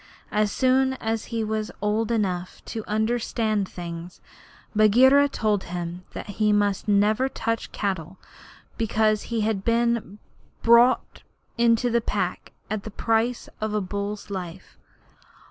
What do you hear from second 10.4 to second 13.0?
bought into the Pack at the